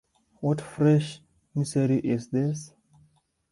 [0.39, 1.21] What fresh
[1.53, 2.73] misery is this?